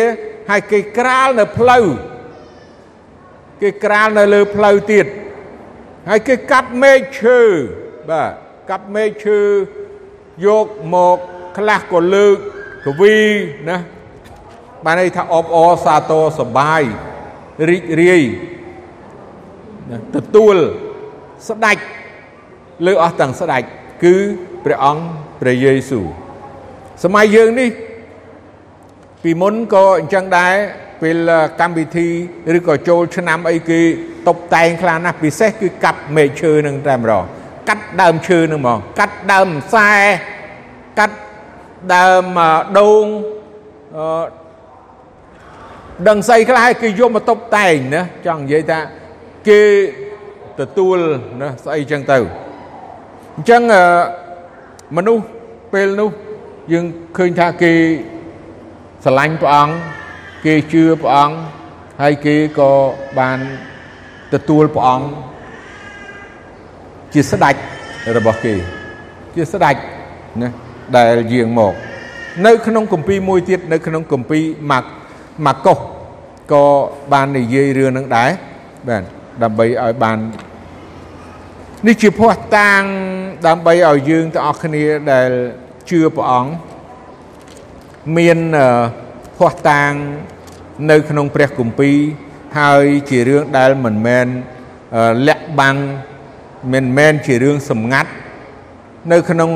[0.50, 1.84] ហើយគេក្រាលនៅផ្លូវ
[3.62, 5.06] គេក្រាលនៅលើផ្លូវទៀត
[6.08, 7.38] ហើយគេកាប់មែកឈើ
[8.10, 8.30] បាទ
[8.70, 9.40] កាប់មែកឈើ
[10.46, 11.18] យកមក
[11.58, 12.36] ខ្លះក៏លើក
[12.84, 13.18] កវី
[13.68, 13.76] ណា
[14.84, 16.82] បានន័យថាអបអរសាទរសបាយ
[17.68, 18.22] រីករាយ
[20.14, 20.56] ទទួល
[21.48, 21.78] ស្ដេច
[22.86, 23.64] លើអស់ទាំងស្ដេច
[24.02, 24.14] គឺ
[24.64, 25.04] ព្រះអង្គ
[25.40, 26.06] ព្រះយេស៊ូវ
[27.04, 27.70] សម័យយើងនេះ
[29.22, 30.54] ពីមុនក៏អញ្ចឹងដែរ
[31.02, 31.30] ពេល
[31.60, 32.08] កម្មវិធី
[32.56, 33.80] ឬក៏ចូលឆ្នាំអីគេ
[34.28, 37.24] តុបតែងខ្លះណាស់ពិសេសគឺកាប់មែកឈើនឹងតែម្ដង
[37.68, 39.90] កាត់ដើមឈើនឹងហ្មងកាត់ដើមខ្សែ
[40.98, 41.16] កាត់
[41.94, 42.24] ដើម
[42.78, 43.04] ដូង
[43.96, 44.26] អឺ
[46.08, 48.78] ដឹងស្អីខ្លះគេយកមកតុបតែងណាចង់និយាយថា
[49.48, 49.60] គេ
[50.60, 50.98] ទទួល
[51.40, 52.18] ណាស្អីចឹងទៅ
[53.36, 53.62] អញ្ចឹង
[54.96, 55.22] មនុស្ស
[55.72, 56.10] ពេលនោះ
[56.72, 56.84] យើង
[57.16, 57.72] ឃើញថាគេ
[59.04, 59.74] ស្រឡាញ់ព្រះអង្គ
[60.44, 61.36] គេជឿព្រះអង្គ
[62.00, 62.70] ហើយគេក៏
[63.18, 63.38] បាន
[64.32, 65.06] ទទួលព្រះអង្គ
[67.12, 67.54] ជាស្ដេច
[68.16, 68.54] របស់គេ
[69.34, 69.76] ជាស្ដេច
[70.42, 70.48] ណា
[70.96, 71.74] ដែលយាងមក
[72.46, 74.84] នៅក្នុងគម្ពីរមួយទៀតនៅក្នុងគម្ពីរម៉ាក
[75.46, 75.78] ម៉ាកុស
[76.52, 76.64] ក៏
[77.12, 78.30] បាននិយាយរឿងនឹងដែរ
[78.88, 79.02] បាទ
[79.42, 80.18] ដើម្បីឲ្យបាន
[81.88, 82.80] នេះជាភ័ស្តុតាង
[83.46, 85.30] ដើម្បីឲ្យយើងទាំងអស់គ្នាដែល
[85.90, 86.50] ជឿព្រះអង្គ
[88.16, 88.38] មាន
[89.38, 89.90] ភ័ស្តុតាង
[90.90, 91.96] នៅក្នុងព្រះគម្ពីរ
[92.58, 94.26] ហើយជារឿងដែលមិនមែន
[95.28, 95.76] លាក់បាំង
[96.72, 98.10] មិនមែនជារឿងសម្ងាត់
[99.12, 99.48] នៅក្នុង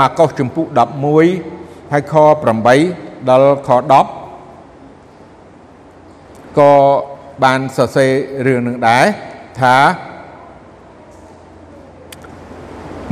[0.00, 0.66] ម៉ាកុសចំពុក
[1.28, 2.14] 11ហើយខ
[2.72, 3.70] 8ដល់ខ
[4.54, 6.72] 10ក៏
[7.44, 8.10] បានសរសេរ
[8.46, 9.04] រឿងនឹងដែរ
[9.62, 9.76] ថា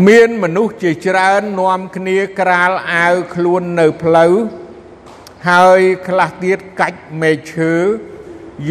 [0.07, 4.35] មានមនុស្សជាច្រើននាំគ្នាក្រាលអាវខ្លួននៅផ្លូវ
[5.49, 7.75] ហើយខ្លះទៀតកាច់មេឈើ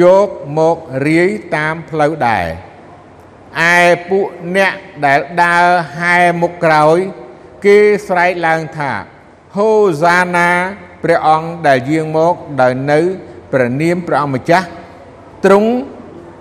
[0.01, 2.47] យកមករាយតាមផ្លូវដែរ
[3.75, 4.73] ឯពួកអ្នក
[5.05, 5.67] ដែលដើរ
[5.97, 6.97] ហែមុខក្រោយ
[7.65, 8.91] គេស្រែកឡើងថា
[9.55, 9.69] ហូ
[10.03, 10.49] សាណា
[11.03, 12.99] ព្រះអង្គដែលយាងមកដោយនៅ
[13.51, 14.67] ព្រះនាមព្រះអង្គម្ចាស់
[15.45, 15.71] ទ្រង់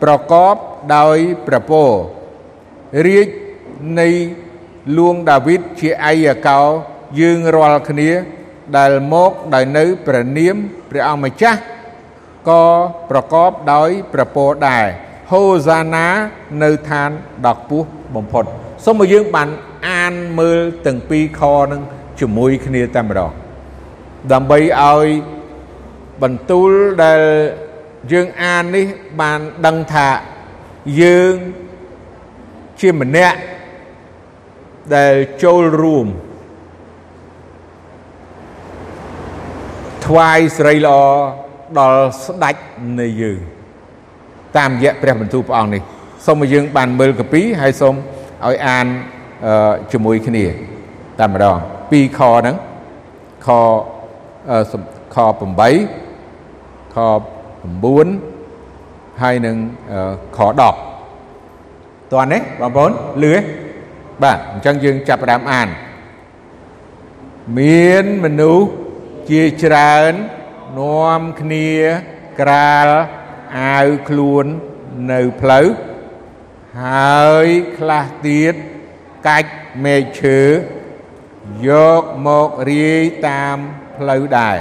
[0.02, 0.54] ប្រកប
[0.96, 1.90] ដោយព្រះពរ
[3.06, 3.28] រាជ
[4.00, 4.08] នៃ
[4.96, 6.60] លួងដាវីតជាឯកកោ
[7.20, 8.10] យើងរាល់គ្នា
[8.76, 10.56] ដែលមកដោយនៅព្រះនាម
[10.90, 11.60] ព្រះអង្គម្ចាស់
[12.48, 12.64] ក៏
[13.10, 14.86] ប្រកបដោយព្រះពរដែរ
[15.30, 16.06] ហូសាណា
[16.62, 17.10] នៅឋាន
[17.46, 18.44] ដ៏ខ្ពស់បំផុត
[18.84, 19.48] សូមឲ្យយើងបាន
[19.88, 21.82] អានមើលទាំងពីរខនឹង
[22.20, 23.30] ជាមួយគ្នាតែម្ដង
[24.32, 25.06] ដើម្បីឲ្យ
[26.22, 26.70] បន្ទូល
[27.04, 27.20] ដែល
[28.12, 28.86] យើងអាននេះ
[29.20, 30.08] បានដឹងថា
[31.02, 31.34] យើង
[32.80, 33.36] ជាម្នាក់
[34.96, 36.06] ដែលចូលរួម
[40.06, 40.98] ថ្វាយសេរីល្អ
[41.78, 42.56] ដល់ស្ដេច
[43.00, 43.40] នៃយើង
[44.56, 45.82] តាមរយៈព្រះបន្ទូលព្រះអង្គនេះ
[46.26, 47.94] សូមឲ្យយើង បានមើលកាពីហើយសូម
[48.46, 48.86] ឲ្យអាន
[49.92, 50.44] ជាមួយគ្នា
[51.20, 51.56] តែម្ដង
[51.90, 52.56] ពីរខហ្នឹង
[53.46, 53.48] ខ
[55.14, 56.96] ខ8ខ
[57.92, 59.56] 9ហើយនឹង
[60.36, 60.60] ខ10
[62.12, 62.90] តើនេះបងប្អូន
[63.24, 63.59] លឺទេ
[64.22, 65.68] បាទអញ្ចឹងយើងចាប់ផ្ដើមអាន
[67.58, 68.68] មានមនុស្ស
[69.30, 70.12] ជាច្រើន
[70.78, 71.70] នាំគ្នា
[72.40, 72.88] ក្រាល
[73.58, 74.44] អាវខ្លួន
[75.12, 75.66] នៅផ្លូវ
[76.82, 78.54] ហើយខ្លះទៀត
[79.28, 79.52] កាច់
[79.84, 80.40] មែកឈើ
[81.68, 83.58] យកមករាយតាម
[83.96, 84.58] ផ្លូវដែរ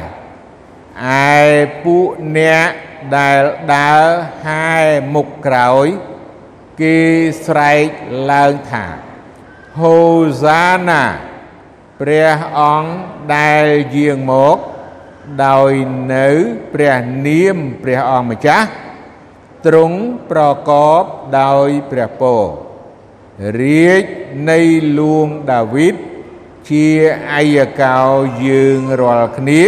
[1.33, 1.39] ឯ
[1.83, 2.69] ពួកអ្នក
[3.17, 3.41] ដែល
[3.75, 4.05] ដើរ
[4.45, 4.73] ហែ
[5.13, 5.87] មុខក្រោយ
[6.81, 6.97] គេ
[7.45, 7.85] ស្រែក
[8.31, 8.85] ឡើងថា
[9.77, 9.97] ហូ
[10.43, 11.03] សាណា
[11.99, 12.91] ព្រះអង្គ
[13.35, 14.57] ដែលយាងមក
[15.45, 15.71] ដោយ
[16.13, 16.27] នៅ
[16.73, 16.95] ព្រះ
[17.27, 18.67] នាមព្រះអង្គម្ចាស់
[19.65, 19.99] ទ្រង់
[20.31, 21.03] ប្រកប
[21.41, 22.43] ដោយព្រះពរ
[23.61, 24.03] រាជ
[24.49, 24.59] នៃ
[24.99, 25.95] លួងដាវីត
[26.69, 26.87] ជា
[27.33, 28.01] អាយកោ
[28.45, 29.63] យើងរាល់គ្នា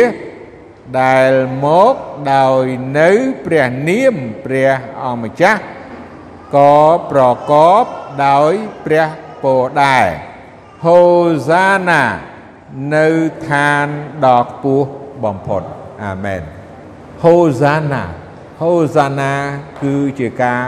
[1.01, 1.31] ដែល
[1.63, 1.95] មក
[2.33, 2.65] ដោយ
[2.99, 3.09] នៅ
[3.45, 4.71] ព្រះនាមព្រះ
[5.03, 5.61] អង្គម្ចាស់
[6.55, 6.79] ក៏
[7.11, 7.83] ប្រកប
[8.25, 8.53] ដោយ
[8.85, 9.07] ព្រះ
[9.43, 10.07] ពរដែរ
[10.85, 10.99] ហូ
[11.49, 12.03] សាណា
[12.95, 13.07] នៅ
[13.47, 13.85] ឋាន
[14.25, 14.87] ដ៏ខ្ពស់
[15.23, 15.61] បំផុត
[16.03, 16.41] អាមែន
[17.23, 18.03] ហូសាណា
[18.61, 19.33] ហូសាណា
[19.83, 20.61] គឺជាការ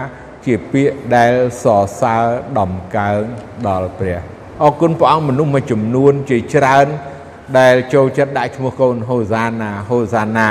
[0.46, 1.34] ជាពាក្យដែល
[1.64, 2.24] សរសើរ
[2.60, 3.22] ដំកើង
[3.68, 4.20] ដល់ព្រះ
[4.64, 6.88] អរគុណព្រះអង្គមនុស្សមួយចំនួនជាច្រើន
[7.60, 10.50] ដែលចូលចិត្តដាក់ឈ្មោះកូនហូសាណាហូសាណា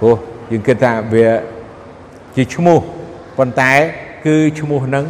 [0.00, 0.16] ព្រោះ
[0.50, 1.28] យើងគិតថាវា
[2.36, 2.78] ជាឈ្មោះ
[3.38, 3.72] ប៉ុន្តែ
[4.26, 5.04] គឺឈ្មោះហ្នឹង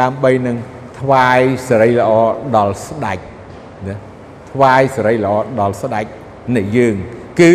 [0.00, 0.56] ដើម្បីនឹង
[0.98, 2.10] ថ្វាយសិរីល្អ
[2.56, 3.18] ដល់ស្ដេច
[3.86, 3.94] ណា
[4.50, 6.06] ថ្វាយសិរីល្អដល់ស្ដេច
[6.56, 6.96] នៃយើង
[7.40, 7.52] គឺ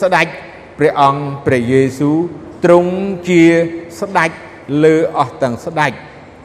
[0.00, 0.26] ស្ដេច
[0.78, 2.18] ព្រះអង្គព្រះយេស៊ូវ
[2.64, 2.92] ទ្រង់
[3.28, 3.42] ជា
[4.00, 4.30] ស្ដេច
[4.84, 5.92] លើអស់ទាំងស្ដេច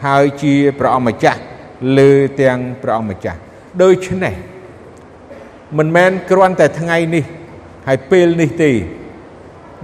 [0.06, 1.42] ហើយជាព្រះអង្គម្ចាស់
[1.98, 3.40] លើទាំងព្រះអង្គម្ចាស់
[3.84, 4.34] ដូច្នេះ
[5.78, 7.24] មិនមែនគ្រាន់តែថ្ងៃនេះ
[7.88, 8.72] ហើយពេលនេះទេ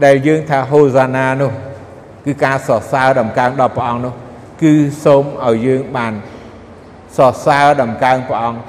[0.06, 1.52] ដែលយើងថាហូសាណានោះ
[2.26, 4.14] គឺការសរសើរដំកើងដល់ព្រះអង្គនោះ
[4.62, 4.74] គឺ
[5.06, 6.14] សូមឲ្យយើងបាន
[7.18, 8.60] សរសើរដំកើងព្រះអង្គ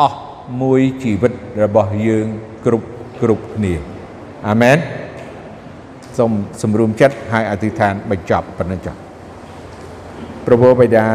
[0.00, 0.18] អស់
[0.62, 2.26] មួយជីវិតរបស់យើង
[2.64, 2.86] គ្រប់
[3.22, 3.74] គ្រប់គ្នា
[4.48, 4.78] អាមែន
[6.18, 8.96] សូមសម្រួមចិត្តហើយអធិដ្ឋានបញ្ចប់ប៉ុណ្ណឹងចុះ
[10.46, 11.06] ព្រះបិតា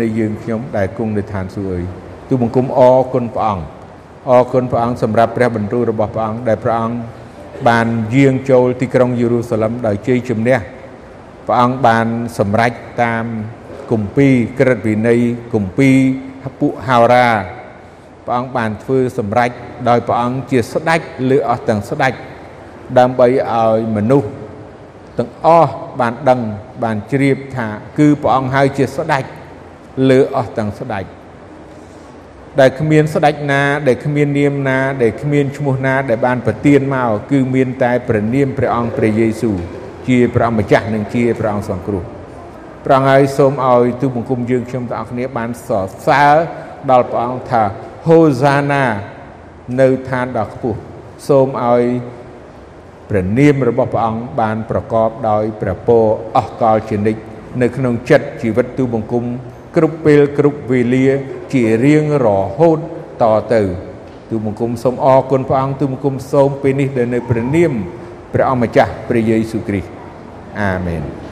[0.00, 1.84] នៃយើងខ្ញុំដែលគង់នៅឋានសួគ៌អើយ
[2.28, 3.64] ទូបង្គំអរគុណព្រះអង្គ
[4.30, 6.98] អរគុណព្រះអង្គសម្រាប់ព្រះបន្ទូលរបស់ព្រះអង្គដែលព្រះអង្គ
[7.68, 10.58] បានយាងចូលទីក្រុងយេរូសាឡឹមដោយជ័យជំនះ
[11.46, 12.06] ព្រះអង្គបាន
[12.38, 13.24] សម្រេចតាម
[13.92, 15.20] គម្ពីរក្រឹតវិន័យ
[15.54, 15.96] គម្ពីរ
[16.60, 17.28] ពួកហោរា
[18.26, 19.50] ព្រះអង្គបានធ្វើសម្រេច
[19.88, 22.12] ដោយព្រះអង្គជាស្ដេចលើអស់ទាំងស្ដេច
[22.98, 24.28] ដើម្បីឲ្យមនុស្ស
[25.18, 26.40] ទាំងអស់បានដឹង
[26.82, 27.66] បានជ្រាបថា
[27.98, 29.24] គឺព្រះអង្គហើយជាស្ដេច
[30.10, 31.04] លើអស់ទាំងស្ដេច
[32.60, 39.56] ដែលគ្មានស្ដេចណាដែលគ្មាននាមណាដែលគ្មានឈ្មោះណាដែលបានប្រទានមកគឺមានតែព្រះនាមព្រះអង្គព្រះយេស៊ូវ
[40.08, 42.17] ជាព្រះអង្គម្ចាស់និងជាព្រះអង្គសង្គ្រោះ
[42.88, 46.36] ព្រះអង្គហើយសូមឲ្យទូបង្គំយើងខ្ញុំទាំងអស់គ្នាបានសរសើរ
[46.90, 47.62] ដល់ព្រះអង្គថា
[48.06, 48.84] ហូសាណា
[49.80, 50.78] នៅឋានដ៏ខ្ពស់
[51.28, 51.82] សូមឲ្យ
[53.08, 56.04] ព្រះនាមរបស់ព្រះអង្គបានប្រកបដោយព្រះពរ
[56.36, 57.20] អស់កលជានិច្ច
[57.62, 59.24] នៅក្នុងចិត្តជីវិតទូបង្គំ
[59.76, 61.08] គ្រប់ពេលគ្រប់វេលា
[61.52, 62.26] ជារៀងរ
[62.58, 62.78] ហូត
[63.22, 63.62] តទៅ
[64.30, 67.72] ទូបង្គំសូមអរគុណព្រះអង្គទូបង្គំសូមពេលនេះដែលនៅព្រះនាម
[68.34, 69.90] ព្រះអង្គម្ចាស់ព្រះយេស៊ូវគ្រីស្ទ
[70.60, 71.27] អាមែន